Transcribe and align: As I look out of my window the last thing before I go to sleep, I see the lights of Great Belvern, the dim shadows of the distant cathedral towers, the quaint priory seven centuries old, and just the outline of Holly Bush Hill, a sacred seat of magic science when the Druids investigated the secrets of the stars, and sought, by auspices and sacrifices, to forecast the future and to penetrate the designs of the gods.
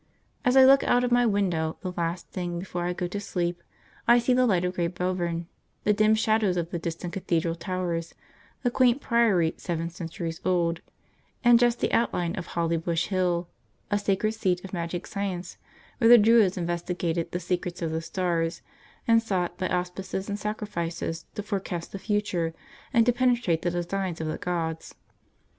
As 0.43 0.57
I 0.57 0.65
look 0.65 0.83
out 0.85 1.03
of 1.03 1.11
my 1.11 1.27
window 1.27 1.77
the 1.81 1.91
last 1.91 2.27
thing 2.31 2.57
before 2.57 2.85
I 2.85 2.93
go 2.93 3.05
to 3.05 3.19
sleep, 3.19 3.61
I 4.07 4.17
see 4.17 4.33
the 4.33 4.47
lights 4.47 4.65
of 4.65 4.73
Great 4.73 4.95
Belvern, 4.95 5.45
the 5.83 5.93
dim 5.93 6.15
shadows 6.15 6.57
of 6.57 6.71
the 6.71 6.79
distant 6.79 7.13
cathedral 7.13 7.53
towers, 7.53 8.15
the 8.63 8.71
quaint 8.71 8.99
priory 8.99 9.53
seven 9.57 9.91
centuries 9.91 10.41
old, 10.43 10.81
and 11.43 11.59
just 11.59 11.81
the 11.81 11.93
outline 11.93 12.35
of 12.35 12.47
Holly 12.47 12.77
Bush 12.77 13.09
Hill, 13.09 13.47
a 13.91 13.99
sacred 13.99 14.31
seat 14.31 14.63
of 14.65 14.73
magic 14.73 15.05
science 15.05 15.57
when 15.99 16.09
the 16.09 16.17
Druids 16.17 16.57
investigated 16.57 17.29
the 17.31 17.39
secrets 17.39 17.83
of 17.83 17.91
the 17.91 18.01
stars, 18.01 18.63
and 19.07 19.21
sought, 19.21 19.55
by 19.59 19.69
auspices 19.69 20.27
and 20.27 20.39
sacrifices, 20.39 21.25
to 21.35 21.43
forecast 21.43 21.91
the 21.91 21.99
future 21.99 22.55
and 22.91 23.05
to 23.05 23.13
penetrate 23.13 23.61
the 23.61 23.69
designs 23.69 24.19
of 24.19 24.25
the 24.25 24.39
gods. 24.39 24.95